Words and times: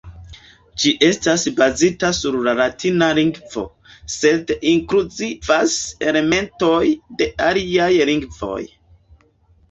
Ĝi 0.83 0.91
estas 1.07 1.41
bazita 1.57 2.07
sur 2.19 2.37
la 2.45 2.53
latina 2.59 3.09
lingvo, 3.19 3.65
sed 4.13 4.53
inkluzivas 4.71 5.75
elementojn 6.13 6.95
de 7.21 7.27
aliaj 7.49 7.91
lingvoj. 8.13 8.59